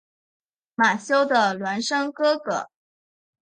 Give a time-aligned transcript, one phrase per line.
[0.73, 2.71] 马修的孪生哥哥。